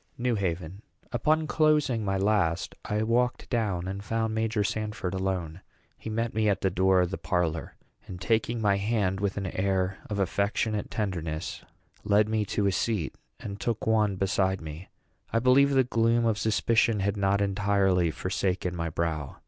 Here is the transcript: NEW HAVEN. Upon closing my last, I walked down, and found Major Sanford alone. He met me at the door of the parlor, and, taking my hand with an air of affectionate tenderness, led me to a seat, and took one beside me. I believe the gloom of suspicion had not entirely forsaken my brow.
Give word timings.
NEW 0.17 0.33
HAVEN. 0.33 0.81
Upon 1.11 1.45
closing 1.45 2.03
my 2.03 2.17
last, 2.17 2.73
I 2.83 3.03
walked 3.03 3.47
down, 3.51 3.87
and 3.87 4.03
found 4.03 4.33
Major 4.33 4.63
Sanford 4.63 5.13
alone. 5.13 5.61
He 5.95 6.09
met 6.09 6.33
me 6.33 6.49
at 6.49 6.61
the 6.61 6.71
door 6.71 7.01
of 7.01 7.11
the 7.11 7.19
parlor, 7.19 7.75
and, 8.07 8.19
taking 8.19 8.59
my 8.59 8.77
hand 8.77 9.19
with 9.19 9.37
an 9.37 9.45
air 9.45 9.99
of 10.09 10.17
affectionate 10.17 10.89
tenderness, 10.89 11.61
led 12.03 12.27
me 12.27 12.45
to 12.45 12.65
a 12.65 12.71
seat, 12.71 13.13
and 13.39 13.59
took 13.59 13.85
one 13.85 14.15
beside 14.15 14.59
me. 14.59 14.89
I 15.31 15.37
believe 15.37 15.69
the 15.69 15.83
gloom 15.83 16.25
of 16.25 16.39
suspicion 16.39 17.01
had 17.01 17.15
not 17.15 17.39
entirely 17.39 18.09
forsaken 18.09 18.75
my 18.75 18.89
brow. 18.89 19.37